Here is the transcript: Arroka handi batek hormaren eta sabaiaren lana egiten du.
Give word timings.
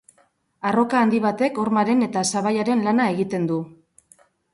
Arroka 0.69 1.01
handi 1.01 1.19
batek 1.25 1.59
hormaren 1.63 2.01
eta 2.05 2.23
sabaiaren 2.37 2.81
lana 2.87 3.07
egiten 3.17 3.47
du. 3.53 3.59